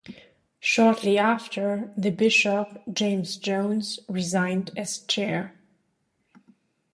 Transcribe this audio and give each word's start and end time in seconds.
Shortly 0.59 1.19
after, 1.19 1.93
the 1.95 2.09
bishop, 2.09 2.69
James 2.91 3.37
Jones, 3.37 3.99
resigned 4.09 4.71
as 4.75 4.97
chair. 4.97 5.53